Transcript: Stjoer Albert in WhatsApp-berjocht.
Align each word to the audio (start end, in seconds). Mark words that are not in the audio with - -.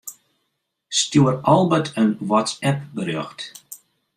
Stjoer 0.91 1.41
Albert 1.47 1.95
in 1.95 2.17
WhatsApp-berjocht. 2.27 3.53